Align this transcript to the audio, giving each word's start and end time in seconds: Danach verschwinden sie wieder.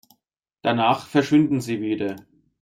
Danach 0.63 1.05
verschwinden 1.05 1.61
sie 1.61 1.79
wieder. 1.79 2.15